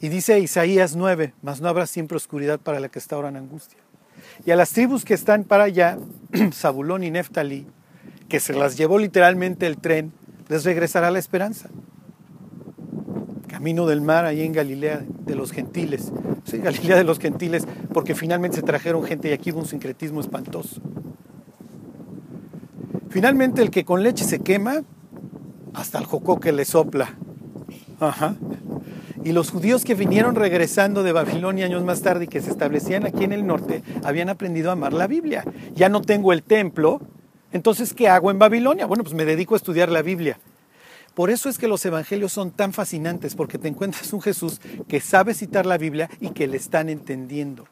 Y 0.00 0.08
dice 0.08 0.38
Isaías 0.38 0.94
9, 0.94 1.32
mas 1.42 1.60
no 1.60 1.68
habrá 1.68 1.86
siempre 1.86 2.16
oscuridad 2.16 2.60
para 2.60 2.80
la 2.80 2.88
que 2.88 2.98
está 2.98 3.16
ahora 3.16 3.28
en 3.28 3.36
angustia. 3.36 3.78
Y 4.44 4.50
a 4.50 4.56
las 4.56 4.70
tribus 4.70 5.04
que 5.04 5.14
están 5.14 5.44
para 5.44 5.64
allá, 5.64 5.98
Zabulón 6.52 7.04
y 7.04 7.10
Neftalí, 7.10 7.66
que 8.28 8.40
se 8.40 8.52
las 8.52 8.76
llevó 8.76 8.98
literalmente 8.98 9.66
el 9.66 9.78
tren, 9.78 10.12
les 10.48 10.64
regresará 10.64 11.10
la 11.10 11.18
esperanza. 11.18 11.68
Camino 13.48 13.86
del 13.86 14.00
mar 14.00 14.24
ahí 14.24 14.42
en 14.42 14.52
Galilea 14.52 15.04
de 15.24 15.34
los 15.34 15.52
gentiles. 15.52 16.12
Sí, 16.44 16.58
Galilea 16.58 16.96
de 16.96 17.04
los 17.04 17.18
gentiles, 17.18 17.66
porque 17.92 18.14
finalmente 18.14 18.56
se 18.56 18.62
trajeron 18.62 19.02
gente 19.02 19.30
y 19.30 19.32
aquí 19.32 19.52
hubo 19.52 19.60
un 19.60 19.66
sincretismo 19.66 20.20
espantoso. 20.20 20.80
Finalmente 23.08 23.62
el 23.62 23.70
que 23.70 23.84
con 23.84 24.02
leche 24.02 24.24
se 24.24 24.40
quema, 24.40 24.82
hasta 25.74 25.98
el 25.98 26.04
jocoque 26.04 26.52
le 26.52 26.64
sopla. 26.64 27.14
Ajá. 27.98 28.36
Y 29.26 29.32
los 29.32 29.50
judíos 29.50 29.84
que 29.84 29.96
vinieron 29.96 30.36
regresando 30.36 31.02
de 31.02 31.10
Babilonia 31.10 31.66
años 31.66 31.82
más 31.82 32.00
tarde 32.00 32.26
y 32.26 32.28
que 32.28 32.40
se 32.40 32.48
establecían 32.48 33.06
aquí 33.06 33.24
en 33.24 33.32
el 33.32 33.44
norte, 33.44 33.82
habían 34.04 34.28
aprendido 34.28 34.70
a 34.70 34.74
amar 34.74 34.92
la 34.92 35.08
Biblia. 35.08 35.42
Ya 35.74 35.88
no 35.88 36.00
tengo 36.00 36.32
el 36.32 36.44
templo, 36.44 37.00
entonces 37.50 37.92
¿qué 37.92 38.08
hago 38.08 38.30
en 38.30 38.38
Babilonia? 38.38 38.86
Bueno, 38.86 39.02
pues 39.02 39.16
me 39.16 39.24
dedico 39.24 39.54
a 39.54 39.56
estudiar 39.56 39.88
la 39.88 40.02
Biblia. 40.02 40.38
Por 41.14 41.30
eso 41.30 41.48
es 41.48 41.58
que 41.58 41.66
los 41.66 41.84
evangelios 41.84 42.32
son 42.32 42.52
tan 42.52 42.72
fascinantes, 42.72 43.34
porque 43.34 43.58
te 43.58 43.66
encuentras 43.66 44.12
un 44.12 44.22
Jesús 44.22 44.60
que 44.86 45.00
sabe 45.00 45.34
citar 45.34 45.66
la 45.66 45.76
Biblia 45.76 46.08
y 46.20 46.30
que 46.30 46.46
le 46.46 46.56
están 46.56 46.88
entendiendo. 46.88 47.66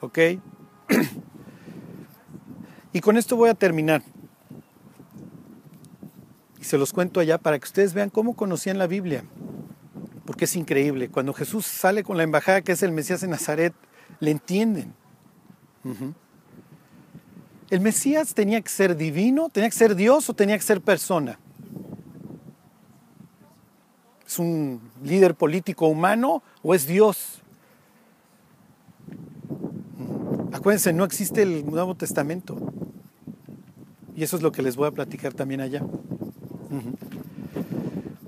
¿Ok? 0.00 0.18
Y 2.92 3.00
con 3.00 3.16
esto 3.16 3.36
voy 3.36 3.50
a 3.50 3.54
terminar. 3.54 4.02
Se 6.68 6.76
los 6.76 6.92
cuento 6.92 7.18
allá 7.18 7.38
para 7.38 7.58
que 7.58 7.64
ustedes 7.64 7.94
vean 7.94 8.10
cómo 8.10 8.36
conocían 8.36 8.76
la 8.76 8.86
Biblia. 8.86 9.24
Porque 10.26 10.44
es 10.44 10.54
increíble. 10.54 11.08
Cuando 11.08 11.32
Jesús 11.32 11.64
sale 11.64 12.04
con 12.04 12.18
la 12.18 12.24
embajada 12.24 12.60
que 12.60 12.72
es 12.72 12.82
el 12.82 12.92
Mesías 12.92 13.22
en 13.22 13.30
Nazaret, 13.30 13.72
le 14.20 14.32
entienden. 14.32 14.92
¿El 17.70 17.80
Mesías 17.80 18.34
tenía 18.34 18.60
que 18.60 18.68
ser 18.68 18.98
divino, 18.98 19.48
tenía 19.48 19.70
que 19.70 19.76
ser 19.76 19.94
Dios 19.94 20.28
o 20.28 20.34
tenía 20.34 20.58
que 20.58 20.62
ser 20.62 20.82
persona? 20.82 21.38
¿Es 24.26 24.38
un 24.38 24.82
líder 25.02 25.36
político 25.36 25.86
humano 25.88 26.42
o 26.62 26.74
es 26.74 26.86
Dios? 26.86 27.40
Acuérdense, 30.52 30.92
no 30.92 31.04
existe 31.04 31.40
el 31.40 31.64
Nuevo 31.64 31.94
Testamento. 31.94 32.58
Y 34.14 34.22
eso 34.22 34.36
es 34.36 34.42
lo 34.42 34.52
que 34.52 34.60
les 34.60 34.76
voy 34.76 34.88
a 34.88 34.90
platicar 34.90 35.32
también 35.32 35.62
allá. 35.62 35.82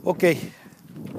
Ok, 0.05 0.25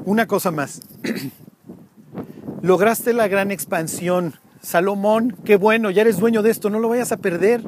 una 0.06 0.28
cosa 0.28 0.51
más. 0.51 0.82
Lograste 2.62 3.13
la 3.13 3.28
gran 3.28 3.51
expansión. 3.51 4.36
Salomón, 4.62 5.36
qué 5.44 5.56
bueno, 5.56 5.90
ya 5.90 6.01
eres 6.01 6.18
dueño 6.18 6.44
de 6.44 6.51
esto, 6.51 6.70
no 6.70 6.80
lo 6.80 6.90
vayas 6.90 7.12
a 7.12 7.18
perder. 7.18 7.63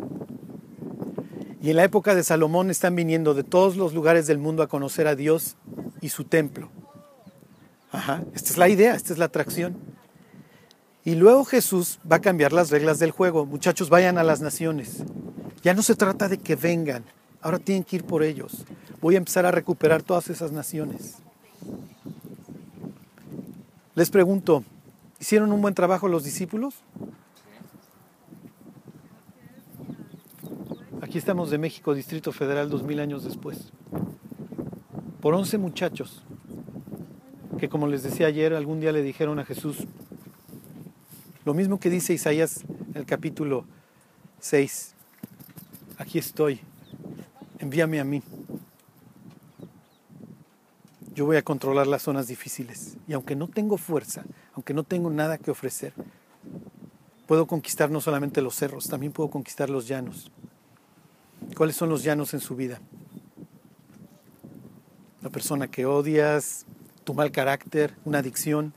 Y 1.62 1.70
en 1.70 1.78
la 1.78 1.84
época 1.84 2.14
de 2.14 2.24
Salomón 2.24 2.70
están 2.70 2.96
viniendo 2.96 3.34
de 3.34 3.44
todos 3.44 3.78
los 3.78 3.94
lugares 3.94 4.28
del 4.28 4.38
mundo 4.38 4.64
a 4.64 4.68
conocer 4.68 5.08
a 5.08 5.16
Dios 5.16 5.56
y 6.02 6.10
su 6.10 6.26
templo. 6.26 6.70
Ajá, 7.92 8.24
esta 8.36 8.50
es 8.50 8.58
la 8.58 8.70
idea, 8.70 8.96
esta 8.96 9.14
es 9.14 9.20
la 9.20 9.26
atracción. 9.26 9.78
Y 11.06 11.16
luego 11.16 11.46
Jesús 11.46 12.00
va 12.10 12.18
a 12.18 12.22
cambiar 12.22 12.54
las 12.54 12.70
reglas 12.70 13.00
del 13.00 13.12
juego. 13.12 13.46
Muchachos, 13.46 13.90
vayan 13.90 14.18
a 14.18 14.24
las 14.24 14.42
naciones. 14.42 15.04
Ya 15.62 15.74
no 15.74 15.84
se 15.84 15.96
trata 15.96 16.28
de 16.28 16.38
que 16.38 16.56
vengan, 16.56 17.04
Ahora 17.44 17.60
tienen 17.60 17.84
que 17.84 17.98
ir 17.98 18.06
por 18.06 18.24
ellos. 18.24 18.66
Voy 19.02 19.16
a 19.16 19.18
empezar 19.18 19.46
a 19.46 19.52
recuperar 19.52 20.02
todas 20.02 20.30
esas 20.30 20.54
naciones. 20.54 21.18
Les 23.96 24.10
pregunto, 24.10 24.64
¿hicieron 25.20 25.52
un 25.52 25.62
buen 25.62 25.74
trabajo 25.74 26.08
los 26.08 26.24
discípulos? 26.24 26.76
Aquí 31.02 31.18
estamos 31.18 31.52
de 31.52 31.58
México, 31.58 31.94
Distrito 31.94 32.32
Federal, 32.32 32.70
dos 32.70 32.84
mil 32.84 33.02
años 33.02 33.26
después. 33.26 33.74
Por 35.22 35.34
11 35.34 35.58
muchachos 35.58 36.24
que, 37.60 37.68
como 37.68 37.88
les 37.88 38.04
decía 38.04 38.28
ayer, 38.28 38.54
algún 38.54 38.80
día 38.80 38.94
le 38.94 39.04
dijeron 39.04 39.38
a 39.38 39.46
Jesús 39.46 39.86
lo 41.44 41.54
mismo 41.54 41.78
que 41.78 41.90
dice 41.90 42.14
Isaías 42.14 42.64
en 42.94 42.96
el 43.02 43.06
capítulo 43.06 43.66
6. 44.40 44.96
Aquí 45.98 46.20
estoy, 46.20 46.62
envíame 47.64 48.00
a 48.00 48.04
mí. 48.04 48.22
Yo 51.16 51.26
voy 51.26 51.38
a 51.38 51.44
controlar 51.44 51.88
las 51.88 52.04
zonas 52.04 52.28
difíciles. 52.28 52.98
Y 53.08 53.14
aunque 53.14 53.36
no 53.36 53.48
tengo 53.48 53.78
fuerza, 53.78 54.24
aunque 54.54 54.74
no 54.74 54.84
tengo 54.84 55.10
nada 55.10 55.38
que 55.38 55.52
ofrecer, 55.52 55.94
puedo 57.28 57.48
conquistar 57.48 57.90
no 57.90 58.02
solamente 58.02 58.42
los 58.42 58.56
cerros, 58.56 58.88
también 58.88 59.12
puedo 59.12 59.30
conquistar 59.30 59.70
los 59.70 59.88
llanos. 59.88 60.32
¿Cuáles 61.56 61.76
son 61.76 61.90
los 61.90 62.04
llanos 62.04 62.34
en 62.34 62.40
su 62.40 62.56
vida? 62.56 62.80
La 65.22 65.30
persona 65.30 65.68
que 65.68 65.86
odias, 65.86 66.66
tu 67.04 67.14
mal 67.14 67.32
carácter, 67.32 67.96
una 68.06 68.20
adicción. 68.20 68.74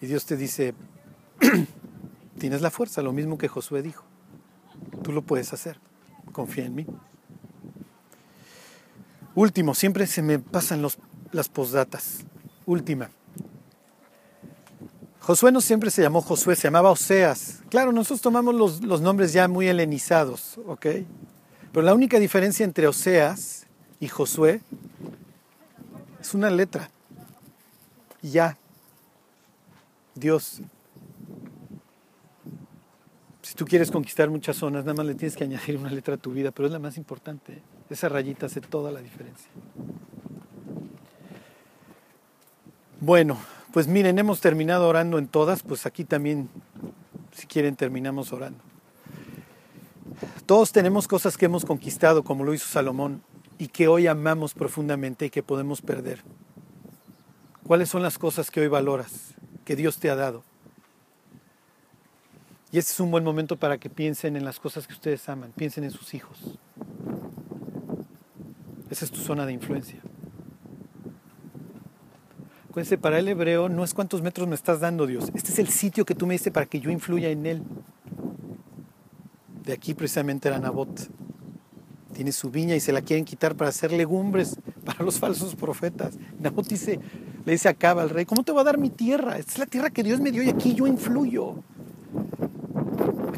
Y 0.00 0.06
Dios 0.06 0.24
te 0.26 0.36
dice, 0.36 0.74
tienes 2.38 2.62
la 2.62 2.70
fuerza, 2.70 3.02
lo 3.02 3.12
mismo 3.12 3.38
que 3.38 3.48
Josué 3.48 3.82
dijo. 3.82 4.05
Tú 5.06 5.12
lo 5.12 5.22
puedes 5.22 5.52
hacer, 5.52 5.78
confía 6.32 6.64
en 6.64 6.74
mí. 6.74 6.84
Último, 9.36 9.72
siempre 9.72 10.04
se 10.08 10.20
me 10.20 10.40
pasan 10.40 10.82
los, 10.82 10.98
las 11.30 11.48
posdatas. 11.48 12.24
Última. 12.64 13.08
Josué 15.20 15.52
no 15.52 15.60
siempre 15.60 15.92
se 15.92 16.02
llamó 16.02 16.22
Josué, 16.22 16.56
se 16.56 16.64
llamaba 16.64 16.90
Oseas. 16.90 17.62
Claro, 17.70 17.92
nosotros 17.92 18.20
tomamos 18.20 18.56
los, 18.56 18.82
los 18.82 19.00
nombres 19.00 19.32
ya 19.32 19.46
muy 19.46 19.68
helenizados, 19.68 20.58
¿ok? 20.66 20.86
Pero 21.72 21.82
la 21.82 21.94
única 21.94 22.18
diferencia 22.18 22.64
entre 22.64 22.88
Oseas 22.88 23.68
y 24.00 24.08
Josué 24.08 24.60
es 26.20 26.34
una 26.34 26.50
letra. 26.50 26.90
Ya. 28.22 28.58
Dios. 30.16 30.62
Si 33.46 33.54
tú 33.54 33.64
quieres 33.64 33.92
conquistar 33.92 34.28
muchas 34.28 34.56
zonas, 34.56 34.84
nada 34.84 34.94
más 34.96 35.06
le 35.06 35.14
tienes 35.14 35.36
que 35.36 35.44
añadir 35.44 35.76
una 35.76 35.88
letra 35.88 36.16
a 36.16 36.18
tu 36.18 36.32
vida, 36.32 36.50
pero 36.50 36.66
es 36.66 36.72
la 36.72 36.80
más 36.80 36.96
importante. 36.96 37.62
Esa 37.88 38.08
rayita 38.08 38.46
hace 38.46 38.60
toda 38.60 38.90
la 38.90 39.00
diferencia. 39.00 39.48
Bueno, 43.00 43.38
pues 43.72 43.86
miren, 43.86 44.18
hemos 44.18 44.40
terminado 44.40 44.88
orando 44.88 45.16
en 45.16 45.28
todas, 45.28 45.62
pues 45.62 45.86
aquí 45.86 46.02
también, 46.02 46.48
si 47.30 47.46
quieren, 47.46 47.76
terminamos 47.76 48.32
orando. 48.32 48.58
Todos 50.44 50.72
tenemos 50.72 51.06
cosas 51.06 51.36
que 51.36 51.46
hemos 51.46 51.64
conquistado, 51.64 52.24
como 52.24 52.42
lo 52.42 52.52
hizo 52.52 52.66
Salomón, 52.66 53.22
y 53.58 53.68
que 53.68 53.86
hoy 53.86 54.08
amamos 54.08 54.54
profundamente 54.54 55.26
y 55.26 55.30
que 55.30 55.44
podemos 55.44 55.82
perder. 55.82 56.20
¿Cuáles 57.64 57.90
son 57.90 58.02
las 58.02 58.18
cosas 58.18 58.50
que 58.50 58.60
hoy 58.60 58.66
valoras, 58.66 59.34
que 59.64 59.76
Dios 59.76 59.98
te 59.98 60.10
ha 60.10 60.16
dado? 60.16 60.42
Y 62.72 62.78
este 62.78 62.92
es 62.92 63.00
un 63.00 63.10
buen 63.10 63.22
momento 63.22 63.56
para 63.56 63.78
que 63.78 63.88
piensen 63.88 64.36
en 64.36 64.44
las 64.44 64.58
cosas 64.58 64.86
que 64.86 64.92
ustedes 64.92 65.28
aman, 65.28 65.52
piensen 65.56 65.84
en 65.84 65.90
sus 65.90 66.14
hijos. 66.14 66.58
Esa 68.90 69.04
es 69.04 69.10
tu 69.10 69.18
zona 69.18 69.46
de 69.46 69.52
influencia. 69.52 70.00
Acuérdense, 72.68 72.98
para 72.98 73.18
el 73.18 73.28
hebreo 73.28 73.68
no 73.68 73.84
es 73.84 73.94
cuántos 73.94 74.20
metros 74.20 74.48
me 74.48 74.54
estás 74.54 74.80
dando 74.80 75.06
Dios. 75.06 75.30
Este 75.34 75.50
es 75.50 75.58
el 75.58 75.68
sitio 75.68 76.04
que 76.04 76.14
tú 76.14 76.26
me 76.26 76.34
diste 76.34 76.50
para 76.50 76.66
que 76.66 76.80
yo 76.80 76.90
influya 76.90 77.30
en 77.30 77.46
él. 77.46 77.62
De 79.64 79.72
aquí 79.72 79.94
precisamente 79.94 80.48
era 80.48 80.58
Nabot. 80.58 81.08
Tiene 82.12 82.32
su 82.32 82.50
viña 82.50 82.74
y 82.74 82.80
se 82.80 82.92
la 82.92 83.02
quieren 83.02 83.24
quitar 83.24 83.56
para 83.56 83.70
hacer 83.70 83.92
legumbres 83.92 84.58
para 84.84 85.04
los 85.04 85.18
falsos 85.18 85.54
profetas. 85.54 86.18
Nabot 86.38 86.66
dice, 86.66 87.00
le 87.44 87.52
dice 87.52 87.68
a 87.68 87.74
Caba 87.74 88.02
al 88.02 88.10
rey, 88.10 88.26
¿cómo 88.26 88.42
te 88.42 88.52
va 88.52 88.60
a 88.60 88.64
dar 88.64 88.78
mi 88.78 88.90
tierra? 88.90 89.38
Esta 89.38 89.52
es 89.52 89.58
la 89.58 89.66
tierra 89.66 89.90
que 89.90 90.02
Dios 90.02 90.20
me 90.20 90.30
dio 90.30 90.42
y 90.42 90.50
aquí 90.50 90.74
yo 90.74 90.86
influyo. 90.86 91.62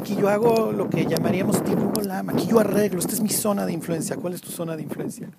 Aquí 0.09 0.19
yo 0.19 0.27
hago 0.27 0.71
lo 0.71 0.89
que 0.89 1.05
llamaríamos 1.05 1.63
tiempo 1.63 2.01
lama. 2.01 2.33
Aquí 2.33 2.47
yo 2.47 2.59
arreglo. 2.59 2.97
Esta 2.99 3.13
es 3.13 3.21
mi 3.21 3.29
zona 3.29 3.67
de 3.67 3.73
influencia. 3.73 4.15
¿Cuál 4.15 4.33
es 4.33 4.41
tu 4.41 4.49
zona 4.49 4.75
de 4.75 4.81
influencia? 4.81 5.29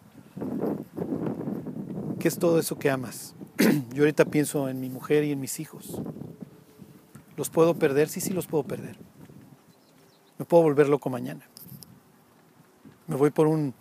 ¿Qué 2.21 2.29
es 2.29 2.39
todo 2.39 2.57
eso 2.57 2.79
que 2.79 2.89
amas? 2.89 3.35
Yo 3.93 4.05
ahorita 4.05 4.27
pienso 4.27 4.69
en 4.69 4.81
mi 4.81 4.89
mujer 4.89 5.25
y 5.25 5.33
en 5.33 5.41
mis 5.41 5.59
hijos. 5.59 6.01
¿Los 7.37 7.51
puedo 7.51 7.75
perder? 7.75 8.09
Sí, 8.09 8.21
sí 8.21 8.33
los 8.33 8.47
puedo 8.47 8.63
perder. 8.63 8.97
Me 10.39 10.45
puedo 10.45 10.63
volver 10.63 10.89
loco 10.89 11.11
mañana. 11.11 11.45
Me 13.09 13.17
voy 13.17 13.31
por 13.31 13.49
un, 13.49 13.75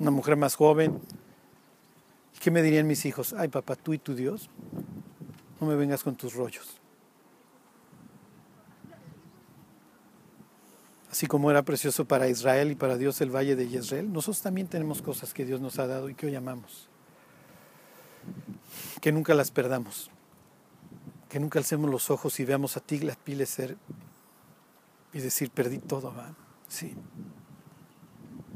una 0.00 0.10
mujer 0.10 0.36
más 0.36 0.54
joven. 0.54 0.98
¿Y 2.34 2.38
qué 2.38 2.50
me 2.50 2.62
dirían 2.62 2.86
mis 2.86 3.04
hijos? 3.04 3.34
Ay, 3.36 3.48
papá, 3.48 3.76
tú 3.76 3.92
y 3.92 3.98
tu 3.98 4.14
Dios, 4.14 4.48
no 5.60 5.66
me 5.66 5.74
vengas 5.74 6.02
con 6.02 6.16
tus 6.16 6.32
rollos. 6.32 6.80
Así 11.16 11.26
como 11.26 11.50
era 11.50 11.62
precioso 11.62 12.04
para 12.04 12.28
Israel 12.28 12.70
y 12.70 12.74
para 12.74 12.98
Dios 12.98 13.22
el 13.22 13.34
valle 13.34 13.56
de 13.56 13.66
Jezreel, 13.66 14.12
nosotros 14.12 14.42
también 14.42 14.66
tenemos 14.66 15.00
cosas 15.00 15.32
que 15.32 15.46
Dios 15.46 15.62
nos 15.62 15.78
ha 15.78 15.86
dado 15.86 16.10
y 16.10 16.14
que 16.14 16.26
hoy 16.26 16.34
amamos. 16.34 16.90
Que 19.00 19.12
nunca 19.12 19.32
las 19.32 19.50
perdamos. 19.50 20.10
Que 21.30 21.40
nunca 21.40 21.58
alcemos 21.58 21.90
los 21.90 22.10
ojos 22.10 22.38
y 22.38 22.44
veamos 22.44 22.76
a 22.76 22.80
Tiglat 22.80 23.16
Pileser 23.16 23.78
y 25.14 25.20
decir, 25.20 25.48
perdí 25.48 25.78
todo, 25.78 26.14
¿va? 26.14 26.34
Sí, 26.68 26.92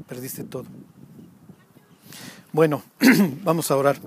perdiste 0.07 0.43
todo. 0.43 0.65
Bueno, 2.53 2.83
vamos 3.43 3.71
a 3.71 3.75
orar. 3.75 3.97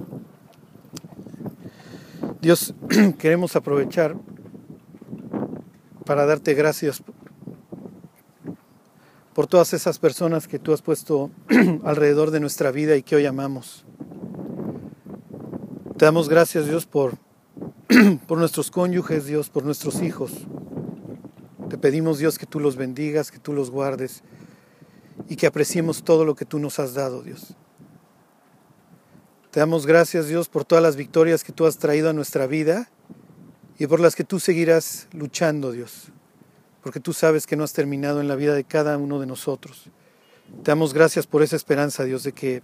Dios, 2.41 2.73
queremos 3.19 3.57
aprovechar 3.57 4.15
para 6.07 6.25
darte 6.25 6.55
gracias 6.55 7.03
por 9.35 9.49
todas 9.49 9.73
esas 9.75 9.99
personas 9.99 10.47
que 10.47 10.61
tú 10.61 10.73
has 10.73 10.81
puesto 10.81 11.31
alrededor 11.85 12.31
de 12.31 12.39
nuestra 12.39 12.71
vida 12.71 12.97
y 12.97 13.03
que 13.03 13.17
hoy 13.17 13.27
amamos. 13.27 13.85
Te 15.99 16.05
damos 16.05 16.29
gracias, 16.29 16.67
Dios, 16.67 16.87
por, 16.87 17.19
por 18.29 18.39
nuestros 18.39 18.71
cónyuges, 18.71 19.27
Dios, 19.27 19.51
por 19.51 19.65
nuestros 19.65 20.03
hijos. 20.03 20.33
Te 21.69 21.77
pedimos, 21.77 22.19
Dios, 22.19 22.39
que 22.39 22.47
tú 22.47 22.61
los 22.61 22.77
bendigas, 22.77 23.33
que 23.33 23.41
tú 23.41 23.53
los 23.53 23.71
guardes 23.71 24.23
y 25.29 25.35
que 25.35 25.49
apreciemos 25.49 26.05
todo 26.05 26.25
lo 26.25 26.37
que 26.37 26.45
tú 26.45 26.61
nos 26.61 26.79
has 26.79 26.95
dado, 26.95 27.23
Dios. 27.23 27.55
Te 29.51 29.61
damos 29.61 29.87
gracias, 29.87 30.29
Dios, 30.29 30.49
por 30.49 30.65
todas 30.65 30.83
las 30.83 30.95
victorias 30.95 31.43
que 31.43 31.53
tú 31.53 31.67
has 31.67 31.79
traído 31.79 32.11
a 32.11 32.13
nuestra 32.13 32.47
vida 32.47 32.89
y 33.79 33.89
por 33.89 33.99
las 33.99 34.15
que 34.15 34.25
tú 34.25 34.39
seguirás 34.39 35.09
luchando, 35.13 35.73
Dios 35.73 36.13
porque 36.85 37.01
tú 37.01 37.15
sabes 37.15 37.47
que 37.47 37.57
no 37.57 37.65
has 37.65 37.73
terminado 37.73 38.21
en 38.21 38.29
la 38.29 38.37
vida 38.37 38.55
de 38.55 38.63
cada 38.63 38.99
uno 38.99 39.19
de 39.19 39.25
nosotros. 39.25 39.85
Te 40.63 40.71
damos 40.71 40.93
gracias 40.93 41.27
por 41.27 41.43
esa 41.43 41.57
esperanza, 41.57 42.05
Dios, 42.05 42.25
de 42.25 42.33
que 42.33 42.63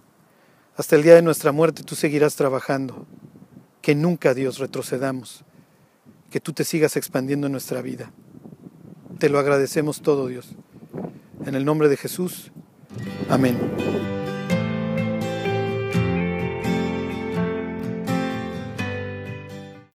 hasta 0.77 0.95
el 0.95 1.01
día 1.01 1.15
de 1.15 1.23
nuestra 1.23 1.51
muerte 1.51 1.81
tú 1.81 1.95
seguirás 1.95 2.35
trabajando, 2.35 3.07
que 3.81 3.95
nunca, 3.95 4.35
Dios, 4.35 4.59
retrocedamos, 4.59 5.43
que 6.29 6.39
tú 6.39 6.53
te 6.53 6.63
sigas 6.63 6.97
expandiendo 6.97 7.47
en 7.47 7.53
nuestra 7.53 7.81
vida. 7.81 8.11
Te 9.17 9.27
lo 9.27 9.39
agradecemos 9.39 10.03
todo, 10.03 10.27
Dios. 10.27 10.49
En 11.43 11.55
el 11.55 11.65
nombre 11.65 11.89
de 11.89 11.97
Jesús. 11.97 12.51
Amén. 13.27 14.20